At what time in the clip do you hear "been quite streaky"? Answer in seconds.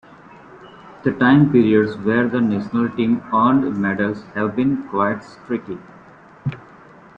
4.55-5.77